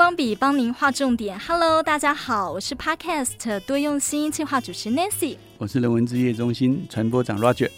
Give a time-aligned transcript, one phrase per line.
[0.00, 1.38] 光笔帮您画重点。
[1.38, 7.70] Hello，大家好，我是 Podcast 多用心计划主持 Nancy，我是人文之夜中心传播长 Roger。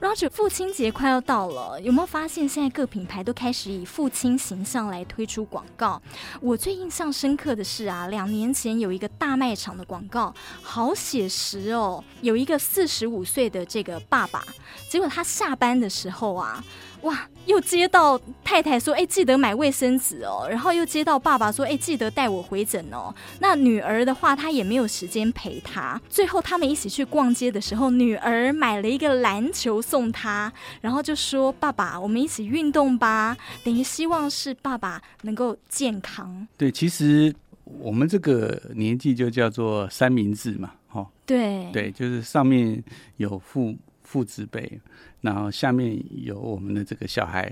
[0.00, 6.00] Roger，父亲节快要到了，有没有发现现在各品牌都开始以父亲形象来推出广告？
[6.40, 14.42] 我最印象深刻的是啊，两年前有一个大卖场的广告，好写实哦，有一个四十五岁的这个爸爸，
[14.88, 16.64] 结果他下班的时候啊。
[17.02, 17.28] 哇！
[17.48, 26.00] 又接到太太说：“哎，记得买卫生纸哦。”然后又接到爸爸说：“哎，记得带我回诊哦。”那女儿的话，她也没有时间陪他。
[26.10, 30.52] 最后他们一起去逛街的时候，女儿买了一个篮球送他，
[30.82, 33.34] 然后就说：“爸爸，我们一起运动吧。”
[33.64, 36.46] 等于希望是爸爸能够健康。
[36.58, 41.06] 对，其实我们这个年纪就叫做三明治嘛，哈。
[41.24, 42.82] 对对，就是上面
[43.16, 43.74] 有父
[44.08, 44.80] 父子辈。
[45.20, 47.42] 然后下面有我们的这个小孩，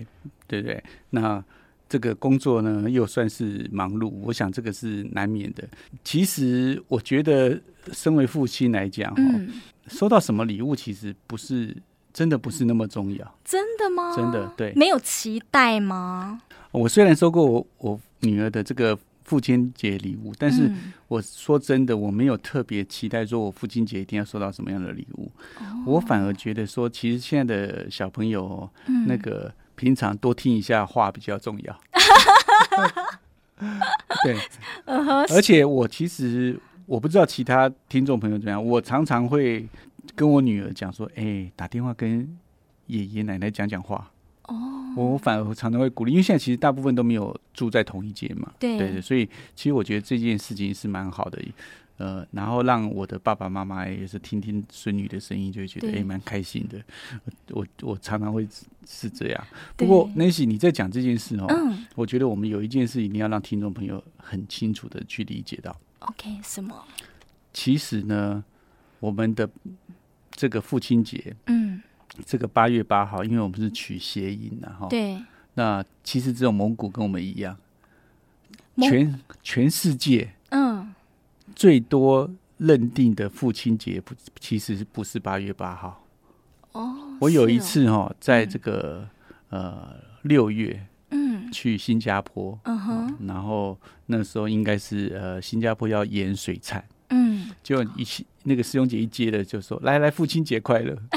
[0.46, 0.82] 对不对？
[1.10, 1.44] 那
[1.88, 5.68] 这个工作呢，又算是忙碌，我想这个是难免的。
[6.02, 7.60] 其实我觉得，
[7.92, 9.50] 身为父亲来讲，嗯，
[9.88, 11.76] 收到什么礼物，其实不是
[12.12, 13.38] 真的不是那么重要。
[13.44, 14.14] 真的吗？
[14.16, 16.40] 真的对，没有期待吗？
[16.70, 18.98] 我虽然收过我我女儿的这个。
[19.26, 20.70] 父亲节礼物，但是
[21.08, 25.30] 我说真的，我没有特别期待说我父亲节一定要收到什么样的礼物。
[25.60, 31.80] 嗯、我反而觉得说，其实现在的小朋友，嗯、那个平常多听一下话比较重要。
[34.22, 34.36] 对，
[34.86, 39.66] 而且我其实我不知道其他听众朋友怎么样，我常常会
[40.14, 42.38] 跟我女儿讲说：“哎、欸，打电话跟
[42.86, 44.08] 爷爷奶奶讲讲话。”
[44.46, 51.42] 哦，我反而常常会鼓励，因为现在其实大部分都没有住在同一间嘛，对对对，所以其实我觉得这件事情是蛮好的，
[51.96, 56.80] 呃，然后让我的爸爸妈妈也是听听孙女的声音，就会觉得哎蛮开心的。
[57.50, 58.46] 我我常常会
[58.86, 59.46] 是这样。
[59.76, 65.74] 不过 Nancy 你在讲这件事哦，嗯，我觉得我们有一件事一定要让听众朋友很清楚的去理解到。
[66.00, 66.84] OK，什么？
[67.52, 68.44] 其实呢，
[69.00, 69.48] 我们的
[70.30, 71.65] 这个父亲节，嗯。
[72.24, 74.86] 这个八月八号，因为我们是取谐音的哈。
[74.88, 75.18] 对。
[75.54, 77.56] 那其实只有蒙古跟我们一样，
[78.82, 80.94] 全全世界嗯
[81.54, 86.04] 最多认定的父亲节不其实不是八月八号。
[86.72, 86.94] 哦。
[87.20, 89.08] 我有一次哈，在这个
[89.48, 100.94] 呃六月嗯去新加坡嗯哼，然后那时候应该是呃新加坡要演水产嗯，就一起那个师兄姐一接的就说来来父亲节快乐。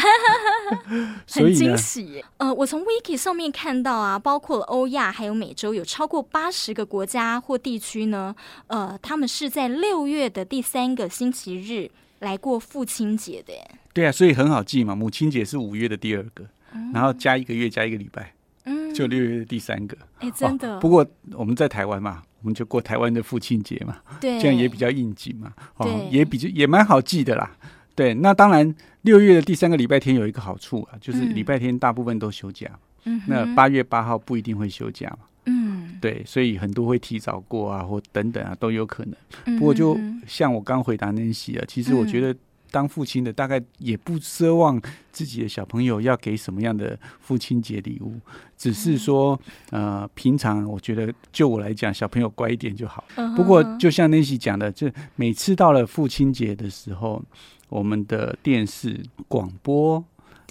[1.30, 8.36] 很惊喜，呃，我从 Wiki 上面看到啊，包括了欧亚还有美洲，有超过八十个国家或地区呢，
[8.68, 13.54] 呃，他们是在六月的第三个星期日来过父亲节的。
[13.94, 18.34] 对啊，所以很好记嘛，母亲节是五月的第二个，嗯、然后加一个月加一个礼拜，
[18.66, 19.98] 嗯，就六月的第三个。
[20.20, 20.80] 哎，真的、哦。
[20.80, 27.52] 不过我们在台湾嘛，我们就过台湾的父亲节嘛，对，这样也比较应景嘛，哦，也比较也蛮好记的啦。
[28.00, 32.66] 对，那当然，六月的第三个礼拜天有一个好处啊，就是礼拜天大部分都休假。
[33.04, 35.26] 嗯，那八月八号不一定会休假嘛。
[35.48, 39.60] 嗯，对，所以很多会提早过啊，或等等啊，都有可能。
[39.60, 42.34] 不过就像我刚回答 Nancy 啊，其实我觉得
[42.72, 44.82] 当父亲的大概也不奢望
[45.12, 48.14] 自己的小朋友要给什么样的父亲节礼物，
[48.56, 49.38] 只是说
[49.72, 53.04] 呃，平常我觉得就我来讲，小朋友乖一点就好。
[53.36, 57.22] 不过就像 Nancy 讲的，就每次到了父亲节的时候。
[57.70, 60.04] 我们的电视广播，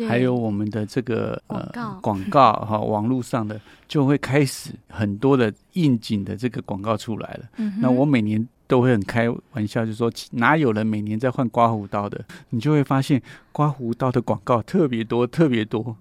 [0.09, 1.71] 还有我们的这个呃
[2.01, 7.45] 广告哈，网络上的就会开始很多的应景的这个广告出来了。
[7.57, 12.25] 嗯、那我每年都会很开玩笑，就说哪有人每年在换刮胡刀的？
[12.51, 13.21] 你就会发现
[13.51, 15.97] 刮胡刀的广告特别多，特别多。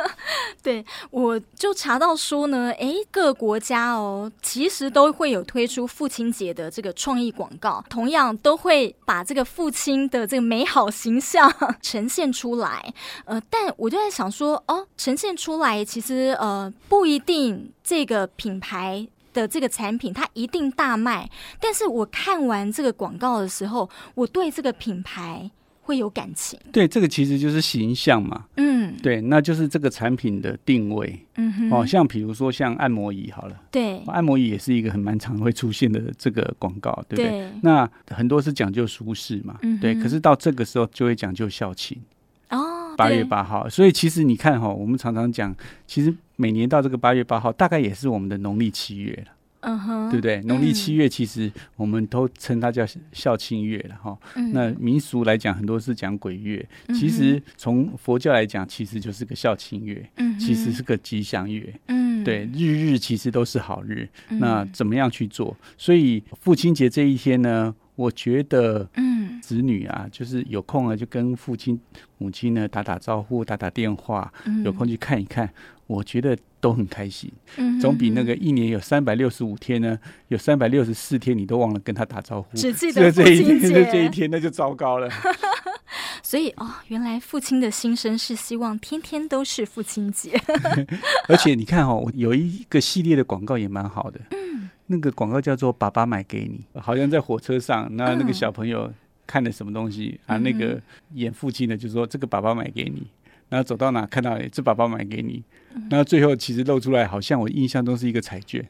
[0.62, 11.52] 对，我就查到说呢，哎，各国家哦，其实都会有推出父亲节的这个创意广告，同样都会把这个父亲的这个美好形象
[11.82, 12.92] 呈现出来。
[13.24, 21.30] 呃，但我就在想说，哦，呈现出来其实呃不一定这个品牌的这个产品它一定大卖，
[21.60, 25.50] 但是我看完这个广告的时候，我对这个品牌。
[25.84, 37.30] 会有感情，对，这个其实就是形象嘛，嗯，对，那就是这个产品的定位，嗯哼，哦，像比如说像按摩椅好了，对，按摩椅也是一个很蛮常会出现的这个广告，对不对？
[37.30, 42.00] 对，那很多是讲究舒适嘛，嗯哼，对，可是到这个时候就会讲究孝亲
[42.48, 45.54] 哦，八月八号，所以其实你看哈，我们常常讲，
[45.86, 49.32] 其实每年到这个八月八号，大概也是我们的农历七月了。
[49.64, 50.40] 嗯哼，对不对？
[50.42, 54.16] 农历七月其实我们都称它叫孝亲月了哈。
[54.36, 56.64] 嗯、那民俗来讲，很多是讲鬼月。
[56.88, 61.72] 嗯、其实从佛教来讲，其实就是个孝亲月，嗯、其实是个吉祥月。
[61.88, 64.08] 嗯，对，日日其实都是好日。
[64.28, 65.56] 嗯、那怎么样去做？
[65.78, 71.78] 所以父亲节这一天呢，我觉得，嗯，子女啊，就是有空了就跟父亲、
[72.18, 75.48] 母亲呢打打招呼、打打电话，嗯、有空去看一看，
[75.86, 77.30] 我觉得都很开心。
[77.56, 79.98] 嗯，总比那个一年有三百六十五天呢，
[80.28, 83.60] 有三百六十四天你都忘了跟他打招呼，只记得这一天，
[83.90, 85.08] 这一天那就糟糕了。
[86.22, 90.40] 所以哦，原来父亲的心声是希望天天都是父亲节。
[91.28, 94.18] 而且你看哦，有一个系列的广告也蛮好的。
[94.30, 98.90] 嗯，那个广告叫做“爸爸买给你”，好像在火车上，那那个小朋友
[99.26, 100.38] 看了什么东西、嗯、啊？
[100.38, 100.80] 那个
[101.12, 103.06] 演父亲的就说：“这个爸爸买给你。”
[103.48, 105.42] 然后走到哪看到这爸爸买给你，
[105.90, 108.66] 然后最后其实露出来，好像我印象中是一个彩券。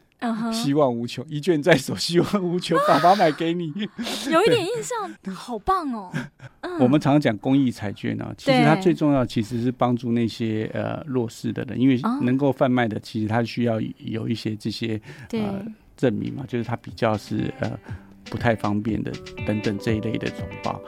[0.51, 2.79] 希望无穷，一卷在手，希望无穷。
[2.89, 3.71] 爸爸买给你，
[4.33, 6.11] 有一点印象，好棒哦。
[6.81, 14.99] 我们常常讲公益彩券呢，其实它最重要其实是帮助那些呃弱势的人，因为能够贩卖的，其实它需要有一些这些
[15.33, 15.63] 呃
[15.95, 17.79] 证明嘛，就是它比较是呃
[18.31, 19.13] 不太方便的
[19.47, 20.81] 等等这一类的总报。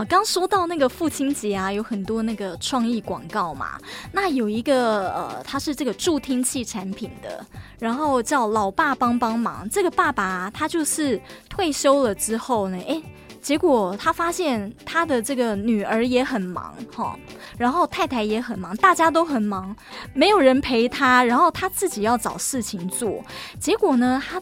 [0.00, 3.78] 好，刚说到那个父亲节啊，有很多那个创意广告嘛。
[4.12, 7.44] 那有一个呃，它是这个助听器产品的，
[7.78, 9.68] 然后叫“老爸帮帮忙”。
[9.68, 11.20] 这个爸爸，他就是
[11.50, 13.02] 退休了之后呢，哎，
[13.42, 17.14] 结果他发现他的这个女儿也很忙哈，
[17.58, 19.76] 然后太太也很忙，大家都很忙，
[20.14, 23.22] 没有人陪他，然后他自己要找事情做，
[23.58, 24.40] 结果呢，他。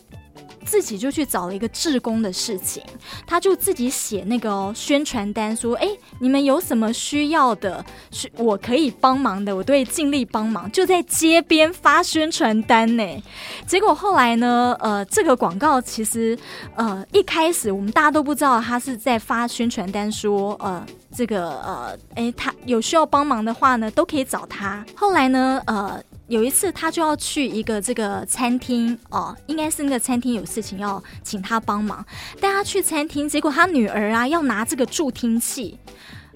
[0.64, 2.82] 自己就去找了一个志工的事情，
[3.26, 5.88] 他就自己写那个宣传单，说：“哎，
[6.20, 13.23] 你们有什么需要的，是我可以帮忙的，我都会尽力帮忙。”就在街边发宣传单呢。
[13.67, 16.38] 结果后来呢，呃，这个广告其实，
[16.75, 20.84] 呃，一开始我们大家都不知道他是在发宣传单，说，呃，
[21.14, 24.84] 这个，呃，哎，他有需要帮忙的话呢，都可以找他。
[24.94, 26.02] 后来呢，呃。
[26.29, 32.05] 有一次，他就要去一个这个餐厅哦，应该是那个餐厅有事情要请他帮忙，
[32.39, 33.27] 带他去餐厅。
[33.27, 35.79] 结果他女儿啊要拿这个助听器，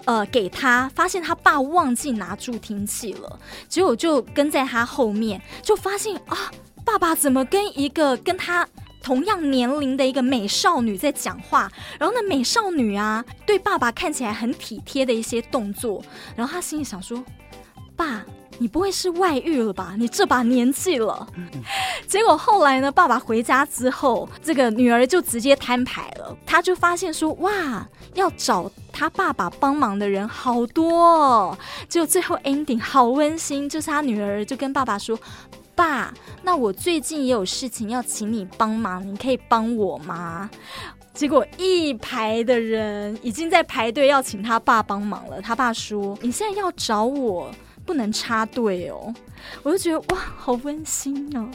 [0.05, 6.51] 呃，给他，发现他爸忘记拿助听器了，结果就跟在他后面，就发现啊，
[6.83, 8.67] 爸爸怎么跟一个跟他
[9.03, 11.71] 同样年龄的一个美少女在讲话？
[11.99, 16.03] 然后那美少女啊，对爸爸看起来很体贴的一些动作，
[16.35, 17.23] 然后他心里想说，
[17.95, 18.25] 爸。
[18.59, 19.95] 你不会是外遇了吧？
[19.97, 21.27] 你这把年纪了。
[22.07, 22.91] 结果后来呢？
[22.91, 26.37] 爸爸回家之后，这个女儿就直接摊牌了。
[26.45, 31.57] 她就发现说：“哇，要找他爸爸帮忙的人好多哦。”
[31.89, 35.17] 结果最后 ending 好温馨，就是他女儿就跟爸爸说
[35.75, 36.13] ：“爸，
[36.43, 40.49] 那我最近也有事情要请你帮忙，你可以帮我吗？”
[41.13, 45.41] 结果一排的人已经在排队要请他爸帮忙了。
[45.41, 47.51] 他爸说：“你现在要找我。”
[47.85, 49.13] 不能插队哦，
[49.61, 51.49] 我就觉得哇，好温馨哦。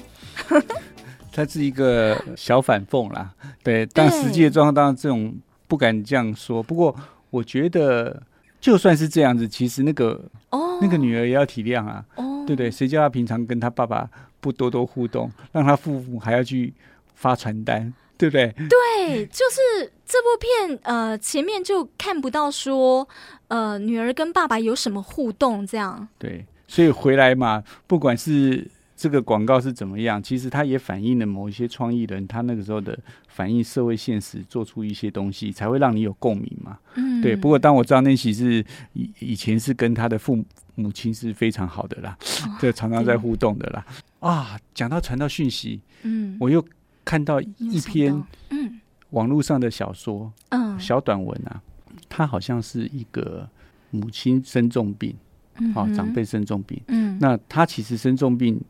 [1.33, 3.33] 它是一个小反讽啦，
[3.63, 5.35] 对，但实际的状况当然这种
[5.69, 6.63] 不敢这样说。
[6.63, 6.95] 不过
[7.31, 8.21] 我觉得
[8.61, 10.21] 就算是这样子，其实那个
[10.51, 12.71] 哦，那个女儿也要体谅啊，哦，对不对？
[12.71, 14.09] 谁叫他平常跟他爸爸
[14.41, 16.75] 不多多互动，让他父母还要去
[17.15, 18.53] 发传单，对不对？
[18.69, 23.09] 对，就是这部片呃，前面就看不到说。
[23.49, 25.67] 呃，女儿跟爸爸有什么互动？
[25.67, 36.79] 这样对，所以回来嘛，不管是这个广告是怎么样，其实它也反映了某一些创意人他那个时候的反映社会现实，做出一些东西，才会让你有共鸣嘛。
[36.97, 37.35] 嗯，对。
[37.35, 40.45] 不过当我知道那其是以以前是跟他的父
[40.75, 42.19] 母亲是非常好的啦，
[42.61, 43.87] 这、哦、常常在互动的啦。
[44.21, 46.63] 啊，讲到传到讯息，嗯，我又
[47.09, 48.79] 看到一篇嗯
[49.11, 51.63] 网络上的小说，嗯，小短文啊。
[52.07, 53.49] 他好像是一个
[53.91, 55.17] 母亲生重病，
[55.75, 56.79] 好、嗯哦、长辈生重病。
[56.89, 58.61] 嗯，那他其实生重病，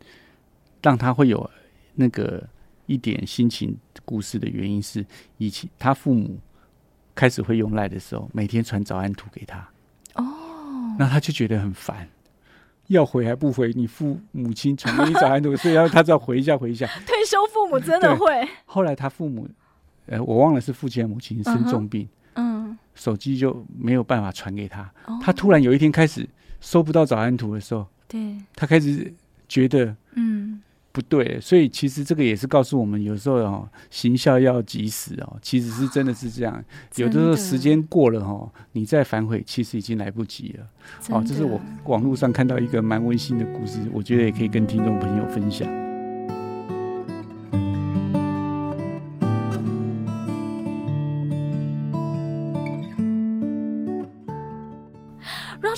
[0.80, 1.50] 让他会有
[1.96, 2.48] 那个
[2.86, 5.04] 一点心情故事的原因是，
[5.38, 6.38] 以前他父母
[7.12, 9.58] 开始会用赖的时候，每天传早安图给他。
[10.14, 10.24] 哦，
[10.96, 12.08] 那他就觉得很烦，
[12.88, 13.72] 要回还不回？
[13.72, 16.86] 你父母亲传给你早安图，所以要他只要回一下回一下。
[17.06, 18.46] 退休父母真的会。
[18.66, 19.48] 后来他父母，
[20.06, 22.08] 呃，我忘了是父亲还是母亲生重病。
[22.34, 22.76] 嗯。
[22.94, 24.90] 手机就没有办法传给他。
[25.06, 25.22] Oh.
[25.22, 26.28] 他突然有一天开始
[26.60, 29.14] 收不到早安图的时候，对，他开始
[29.46, 30.60] 觉得嗯
[30.98, 36.64] 不对，所以其实这个也是告诉我们，有时候哦，行孝要及时哦，其实是真的是这样。
[36.96, 40.66] 有的时候时间过了哦，你再反悔，其实已经来不及了。
[41.10, 45.87] 哦，这是我网络上看到一个蛮温馨的故事，我觉得也可以跟听众朋友分享。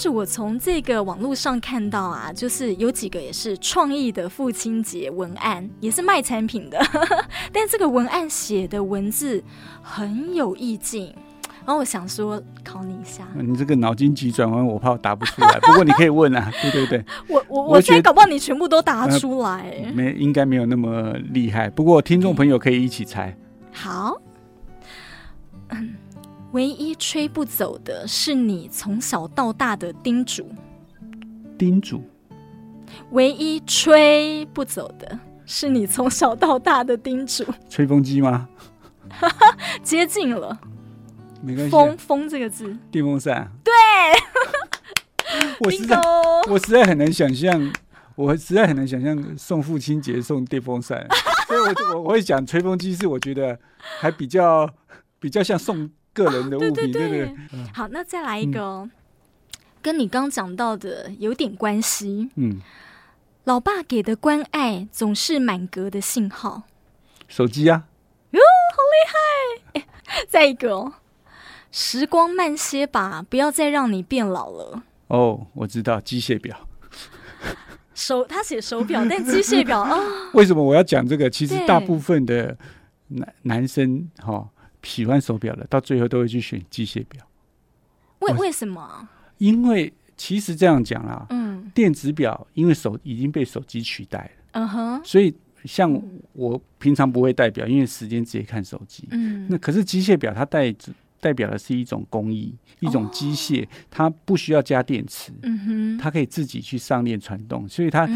[0.00, 6.80] Roger，我从这个网络上看到啊，就是有几个也是创意的父亲节文案，也是卖产品的，
[7.52, 9.42] 但这个文案写的文字
[9.82, 11.14] 很有意境。
[11.66, 15.58] 然后我想说考你一下，你这个脑筋急转弯，我怕我答不出来。
[15.60, 17.04] 不过你可以问啊， 对对对。
[17.28, 21.68] 我我我现在搞不好你全部都答出来，呃、没应该没有那么厉害。
[21.68, 23.36] 不过听众朋友可以一起猜。
[23.72, 24.29] 好，嗯，
[26.52, 30.48] 唯一吹不走的是你从小到大的叮嘱。
[31.56, 32.02] 叮嘱。
[33.12, 37.44] 唯一吹不走的是你从小到大的叮嘱。
[37.68, 38.48] 吹风机吗？
[39.82, 40.58] 接近了。
[41.42, 43.50] 没关系，风风这个字，电风扇。
[43.64, 43.72] 对，
[45.60, 45.96] 我实在
[46.50, 47.72] 我实在很难想象，
[48.14, 51.06] 我实在很难想象送父亲节送电风扇，
[51.46, 54.68] 所以我我我会讲吹风机是我觉得还比较
[55.18, 57.36] 比较像送个人的物品，对不对，对？
[57.72, 58.90] 好，那再来一个，嗯、
[59.82, 62.30] 跟你刚讲到的有点关系。
[62.36, 62.60] 嗯，
[63.44, 66.62] 老爸给的关爱总是满格的信号。
[67.28, 67.84] 手机啊，
[68.30, 69.86] 哟、哦，好厉害！
[70.28, 70.92] 再一个。
[71.72, 74.82] 时光慢些吧，不要再让你变老了。
[75.06, 76.66] 哦，我知道机械表。
[77.94, 79.96] 手他写手表，但机械表啊。
[80.34, 81.30] 为什么我要讲这个？
[81.30, 82.56] 其实大部分的
[83.06, 84.48] 男男生哈、哦、
[84.82, 87.24] 喜欢手表的，到最后都会去选机械表。
[88.20, 89.08] 为为什么？
[89.38, 95.34] 因为其实这样讲啦，嗯，电子表因为手已经被手机取代了，嗯哼，所以
[95.64, 95.90] 像
[96.32, 100.92] 我平常不会戴表，因为时间直接看手机，嗯，那可是机械表它带着。
[101.22, 105.98] 代表的是一种工艺，一种机械，它不需要加电池，嗯哼。
[105.98, 108.06] 它可以自己去上链传动，所以它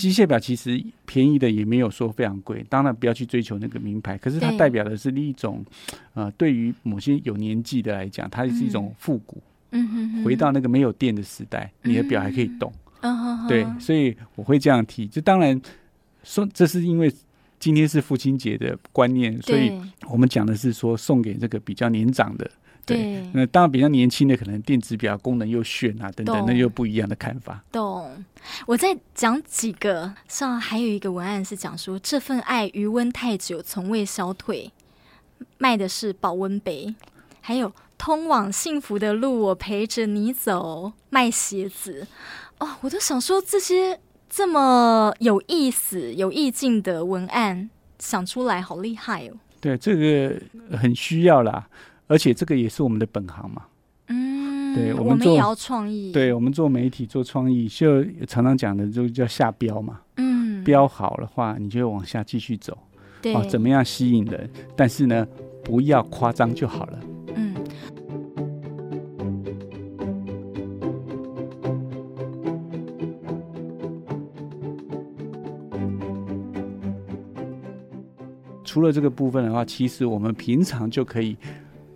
[0.00, 2.64] 机械表其实便宜的也没有说非常贵。
[2.68, 5.64] 当然不要去追求那个名牌，可是它代表的是另一种，
[6.14, 9.42] 呃，对于某些有年纪的来讲，它是一种复古，
[9.72, 12.72] 嗯哼回到那个没有电的时代，你的表还可以动，
[13.48, 15.06] 对，所以我会这样提。
[15.06, 15.60] 就当然
[16.24, 17.12] 说，这是因为。
[17.62, 19.70] 今天是父亲节的观念，所以
[20.08, 22.50] 我们讲的是说送给这个比较年长的，
[22.86, 27.62] 对，对那当然比较年轻的可能电子表功能又炫啊等等，那又不一样的看法。
[27.70, 28.24] 懂。
[28.66, 34.70] 我再讲几个，像还有一个文案是讲说这份爱余温太久，从未消退，
[35.58, 36.94] 卖的是保温杯，
[37.40, 42.06] 还有通往幸福的路，我陪着你走，卖鞋子。
[42.58, 44.00] 哦，我都想说这些。
[44.32, 47.68] 这么有意思、有意境的文案
[47.98, 49.32] 想出来，好厉害哦！
[49.60, 50.40] 对，这个
[50.78, 51.66] 很需要啦，
[52.10, 53.62] 而且这个也是我们的本行嘛。
[54.08, 56.10] 嗯，对，我们做，创意。
[56.10, 60.00] 对，我们做媒体、做创意，就常常讲的就叫下标嘛。
[60.16, 62.76] 嗯，标好的话，你就往下继续走。
[63.22, 64.50] 对，哦，怎么样吸引人？
[64.74, 65.24] 但是呢，
[65.62, 66.98] 不要夸张就好了。
[67.36, 67.54] 嗯
[78.64, 81.36] 除了这个部分的话，其实我们平常就可以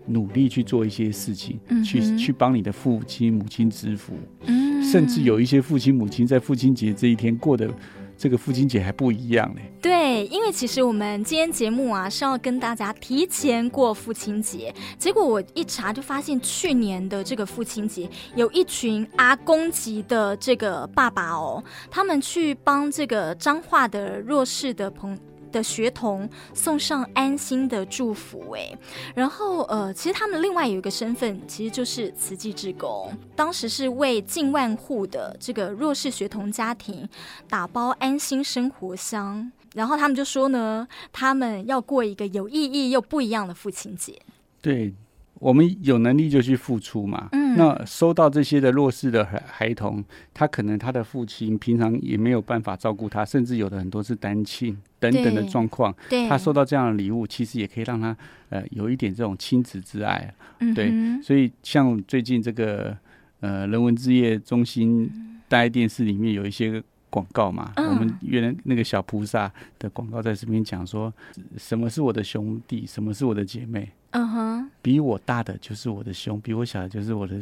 [0.07, 4.15] 努力去做一些事情，嗯、去去帮你的父亲母亲支付，
[4.47, 7.69] 嗯，甚至有一些父亲母亲在父亲节这一天过的
[8.17, 9.61] 这个父亲节还不一样呢。
[9.81, 25.17] 对，因为其实我们今天节目啊是要跟大家提前过父亲节，结果我一查就发现去年的这个父亲节有一群阿公级的这个爸爸哦，他们去帮这个彰化的弱势的朋友
[25.55, 28.77] 的学童送上安心的祝福，哎，
[29.15, 37.09] 然后呃，其实他们另外有一个身份，其实就是慈济志工，当时是为近万户的这个弱势学童家庭
[37.49, 44.21] 打包安心生活箱，然后他们就说呢，他们要过一个有意义又不一样的父亲节。
[44.61, 44.93] 对。
[45.41, 47.29] 我们有能力就去付出嘛。
[47.33, 55.95] 嗯，那收到这些的弱势的孩孩童，他可能他的父亲平常也没有办法照顾他，甚至有的很多是单亲等等的状况。
[56.09, 58.17] 对，他收到这样的礼物，其实也可以让他
[58.51, 60.33] 呃有一点这种亲子之爱。
[60.61, 60.93] 嗯，对，
[61.23, 62.97] 所以像最近这个
[63.41, 65.11] 呃人文之夜中心
[65.49, 71.13] 大爱电视里面有一些广告嘛，嗯，我们原来那个小菩萨的广告在这边讲说，
[71.57, 73.91] 什么是我的兄弟，什么是我的姐妹。
[74.15, 77.37] 嗯哼，比我大的就是我的兄，比我小的就是我的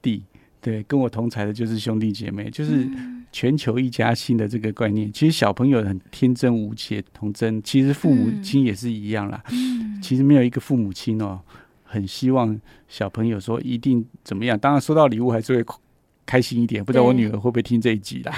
[0.00, 0.22] 弟，
[0.60, 2.88] 对，跟我同才的就是兄弟姐妹，就是
[3.32, 5.12] 全球一家亲的这个观念。
[5.12, 9.42] 其实小朋友很天真无邪、童真，其实父母亲也是一样啦。
[10.00, 11.40] 其实没有一个父母亲哦，
[11.82, 12.56] 很希望
[12.86, 14.56] 小朋友说一定怎么样。
[14.56, 15.74] 当然收到礼物还是会
[16.24, 16.84] 开心一点。
[16.84, 18.32] 不知道我女儿会不会听这一集啦？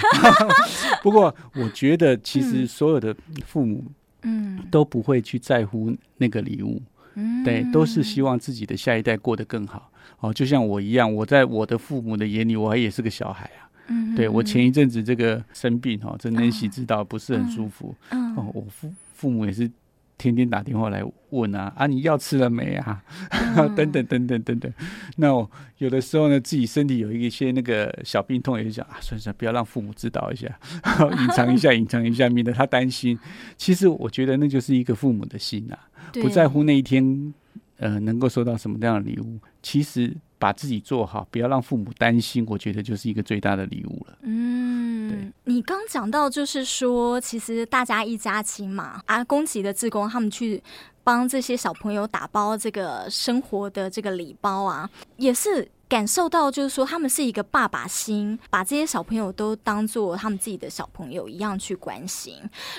[1.04, 3.14] 不过我觉得其实所有的
[3.44, 3.84] 父母，
[4.22, 6.80] 嗯，都不会去在乎那个礼物。
[7.16, 9.90] 嗯，对，都是希望自己的下一代过得更好。
[10.20, 13.68] 哦，就像我一样，我在我的父母的眼里，我还也是个小孩啊。
[13.88, 17.94] 嗯，对，我前一阵子这个生病哈，真能喜知道不是很舒服。
[18.10, 19.70] 嗯，哦，我父父母也是
[20.18, 23.02] 天天打电话来问啊，啊，你药吃了没啊？
[23.30, 24.72] 嗯、 等等等等等等。
[25.16, 30.48] 那我有的时候呢，自己身体有一些那个小病痛，也就想啊，算算，不要让父母知道一下，
[31.20, 33.18] 隐藏一下， 隐藏一下，免得他担心。
[33.56, 35.78] 其实我觉得那就是一个父母的心啊，
[36.12, 37.34] 不在乎那一天。
[37.78, 39.38] 呃，能够收到什么样的礼物？
[39.62, 44.16] 其实把自己做好，不要让父母担心，我觉得就是一个最大的礼物了。
[44.22, 45.32] 嗯，对。
[45.44, 50.62] 你刚讲到，就是说，其实大家一家亲嘛，啊，宫崎的志工他们去
[51.04, 55.68] 帮这些小朋友打包这个生活的这个礼包啊，也是。
[55.88, 62.34] 感受到就是说，他们是一个爸爸心，把这些小朋友都当做他们自己的小朋友一样去关心。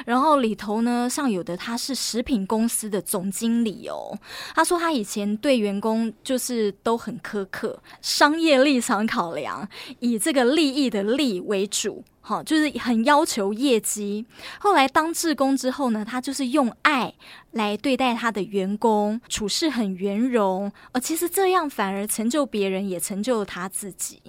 [0.05, 4.17] 然后里头呢，像有的他是食品公司的总经理哦，
[4.53, 9.67] 他说他以前对员工就是都很苛刻，商业立场考量，
[9.99, 12.03] 以这个利益的利为主。
[12.27, 14.25] 好，就是很要求业绩。
[14.59, 17.13] 后来当志工之后呢，他就是用爱
[17.51, 20.69] 来对待他的员工，处事很圆融。
[20.91, 24.21] 呃，其实这样反而成就别人，也成就了他自己。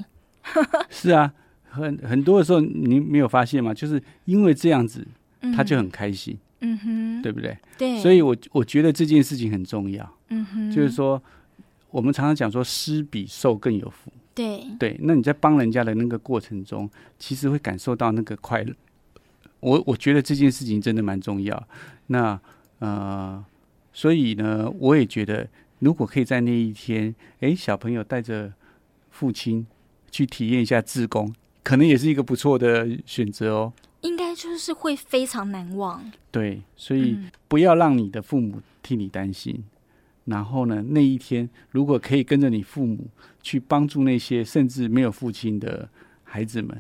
[0.89, 1.35] 是啊，
[1.69, 3.75] 很很多的时候，你没有发现吗？
[3.75, 5.05] 就是因为这样子，
[5.57, 6.39] 他就很开心。
[6.61, 7.59] 嗯哼，对不对？
[7.77, 7.99] 对。
[8.01, 10.09] 所以我我觉得这件事情很重要。
[10.29, 11.21] 嗯哼，就是说，
[11.91, 14.13] 我们常常讲说，施比受更有福。
[14.39, 18.73] 对对，那你在帮人家的那个过程中，其实会感受到那个快乐。
[19.59, 21.69] 我我觉得这件事情真的蛮重要。
[22.07, 22.41] 那
[22.79, 23.45] 呃，
[23.93, 25.49] 所以呢，我也觉得，
[25.81, 28.53] 如果可以在那一天，哎，小朋友带着
[29.11, 29.67] 父亲
[30.13, 33.73] 去体验一下自工，可能也是一个不错的选择哦。
[34.03, 36.09] 应该就是会非常难忘。
[36.31, 39.65] 对，所以不要让你的父母替你担心。
[40.29, 43.07] 然后呢，那一天如果可以跟着你父母
[43.43, 45.89] 去帮助那些甚至没有父亲的
[46.23, 46.79] 孩子们，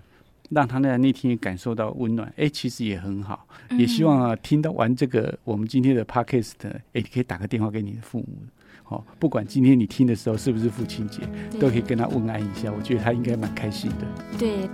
[0.50, 3.46] 让他在那天感受到温暖，哎，其实也很好。
[3.70, 8.36] 嗯、也希望啊，听到完这个我们今天的 podcast，哎，你可以打个电话给你的父母，
[8.82, 11.22] 好、哦，不管今天你听的时候是不是父亲节，
[11.58, 12.70] 都可以跟他问安一下。
[12.70, 14.06] 我觉得他应该蛮开心的。
[14.38, 14.68] 对。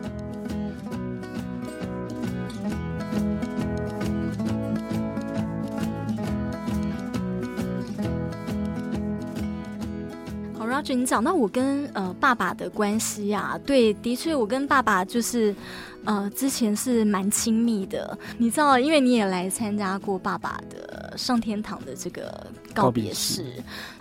[10.84, 15.56] 就你讲到我跟呃爸爸的关系啊，对，的确我跟爸爸就是
[16.04, 23.50] 呃之前是蛮亲密的，你知道，因为你也来参加过爸爸的上天堂的这个告别式，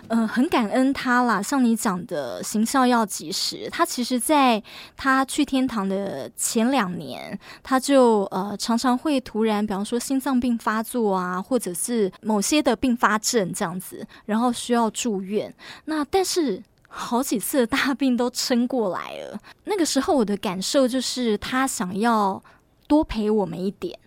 [0.08, 1.40] 呃，很感恩他啦。
[1.40, 4.62] 像你讲的行孝要及时，他其实在
[4.94, 15.52] 他去天堂的前两年，他就呃常常会突然，比方说心脏病发作啊，或者是某些的并发症这样子，然后需要住院。
[15.86, 16.62] 那但是。
[16.96, 19.36] 好几次的大病都撑过来了。
[19.64, 22.40] 那个时候我的感受就是，他想要
[22.86, 23.98] 多陪我们一点。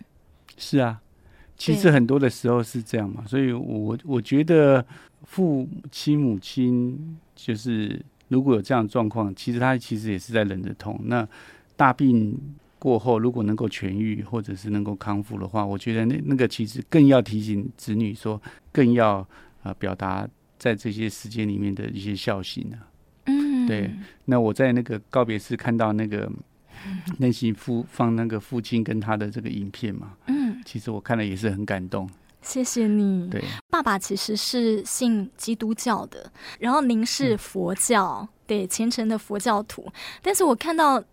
[0.56, 1.02] 是啊，
[1.58, 3.26] 其实很多的时候是这样嘛。
[3.28, 4.84] 所以我我觉得
[5.26, 10.98] 父亲母亲就是如果有这样的状况，其实他其实也是在忍着痛。
[11.04, 11.28] 那
[11.76, 12.40] 大病
[12.80, 19.28] 过后，如果能够痊愈或者是能够康复的话，我觉得那那个其实更要提醒子女说，更要
[19.64, 20.26] 呃表达。
[20.58, 22.88] 在这些时间里面的一些孝心呢、啊，
[23.26, 23.92] 嗯，对。
[24.26, 26.32] 那我在那个告别式看到那个
[27.20, 32.10] 那些父放那个父亲跟他的这个影片嘛，嗯，其实我看了也是很感动。
[32.42, 33.30] 谢谢你。
[33.30, 39.92] 对，爸爸其实是信基督教的，然后您是佛教，嗯、对，虔诚的佛教徒。
[40.22, 41.04] 但是我看到。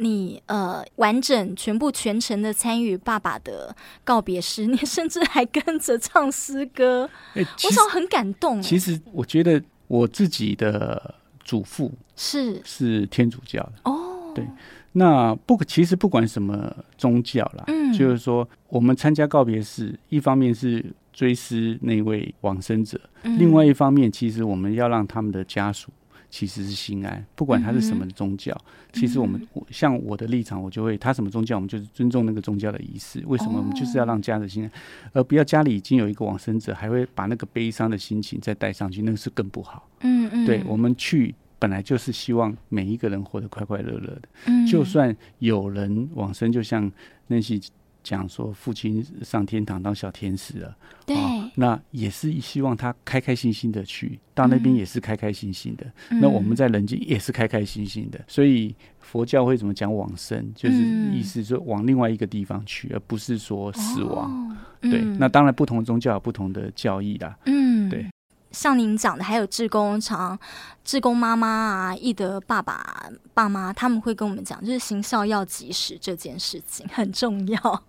[0.00, 8.60] 你呃，完整全部全程的参与爸爸的告别式， 你甚至还跟着唱诗歌，欸、我想很感动。
[8.62, 14.44] 其实我觉得我自己的祖父是是天主教的哦，对。
[14.92, 25.92] 那不，其实不管什么宗教啦，嗯，就是说我们参加告别式，一方面是追思那位往生者，嗯，另外一方面，其实我们要让他们的家属。
[26.30, 28.56] 其实是心安，不管他是什么宗教。
[28.64, 33.22] 嗯、其实我们像我的立场，我就会他什么宗教，我们就是尊重那个宗教的仪式。
[33.26, 33.58] 为什么？
[33.58, 34.70] 我们就是要让家人心安，
[35.12, 39.88] 而不要家里已经有一个往生者，还会把那个悲伤的心情再带上去，那个是更不好。
[40.00, 44.22] 嗯嗯，对，我们去本来就是希望每一个人活得快快乐乐的。
[44.46, 46.90] 嗯，就算有人往生，就像
[47.26, 47.60] 那些。
[48.02, 55.86] 讲说父亲上天堂当小天使了，对、哦，那也是希望他开开心心的去到那边，也是开开心心的。
[56.10, 58.18] 嗯、那我们在人间也是开开心心的。
[58.18, 60.76] 嗯、所以佛教会怎么讲往生，就是
[61.12, 64.30] 意思说往另外一个地方去，嗯、而不是说死亡。
[64.50, 67.36] 哦、对，嗯、那当然不同宗教有不同的教义啦。
[67.46, 68.06] 嗯，对。
[68.52, 70.36] 像您讲的，还有志工常
[70.82, 72.84] 志工妈妈啊，懿德爸爸
[73.32, 77.84] 爸妈，他们会跟我们讲，就是行孝要及时这件事情很重要。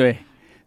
[0.00, 0.16] 对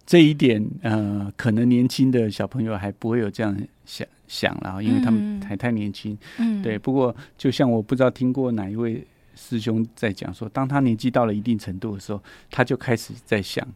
[0.05, 6.17] 这一点，呃，可能年轻的小朋友还不会有这样想想了，因为他们还太年轻。
[6.37, 6.77] 嗯，对。
[6.77, 13.67] 不过，就像我不知道听过哪一位师兄在讲说，当他年纪到了一定程度的时候，他就开始在想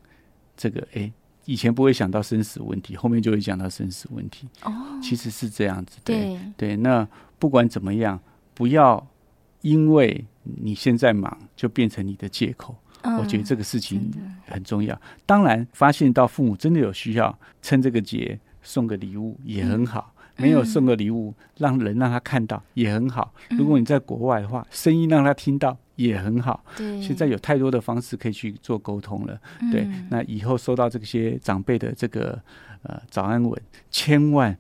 [0.56, 1.12] 这个，哎。
[1.50, 4.50] 以前不会想到生死问题，后面就会讲到生死问题。
[4.64, 4.70] 哦，
[5.02, 5.98] 其实是这样子。
[6.04, 7.08] 对对，对，那
[7.40, 8.20] 不管怎么样，
[8.54, 9.08] 不要
[9.68, 12.76] 因为你现在忙就变成你的借口。
[13.02, 14.12] 嗯，我觉得这个事情
[14.48, 15.00] 很重要。
[15.26, 20.14] 当然，发现到父母真的有需要，趁这个节送个礼物也很好。
[20.14, 23.34] 嗯没有送个礼物，让人让他看到也很好。
[23.58, 26.64] 如果你在国外的话，声音让他听到也很好。
[27.02, 29.36] 现在有太多的方式可以去做沟通了。
[29.72, 32.40] 对，那以后收到这些长辈的这个
[32.84, 34.56] 呃早安吻，千万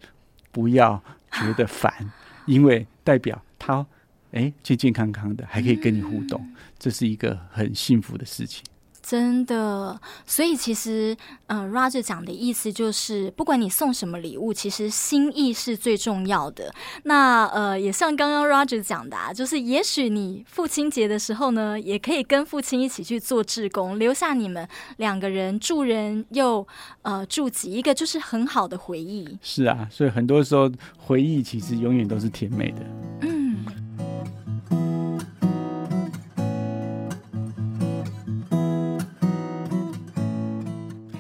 [0.52, 1.00] 不要
[1.32, 1.94] 觉得烦，
[2.48, 3.86] 因为代表他
[4.32, 6.46] 哎健健康康的，还可以跟你互动，
[6.78, 8.64] 这是一个很幸福的事情。
[9.00, 16.74] 真的，所以其实，呃，Roger 讲的意思就是，不管你送什么礼物，其实心意是最重要的。
[17.04, 26.68] 那呃，也像刚刚 Roger 讲的啊，就是也许你父亲节的时候呢，也可以跟父亲一起去做志工，留下你们两个人助人又
[27.04, 29.40] 呃助己，一个就是很好的回忆。
[29.42, 32.82] 是啊，所以很多时候回忆其实永远都是甜美的。
[33.22, 33.87] 嗯。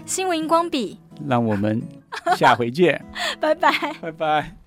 [0.05, 1.81] 新闻荧光笔，让我们
[2.35, 3.03] 下回见，
[3.39, 4.66] 拜拜，拜拜。